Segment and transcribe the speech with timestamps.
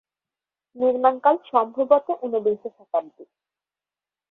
[0.75, 3.23] নির্মাণকাল সম্ভবত ঊনবিংশ শতাব্দী।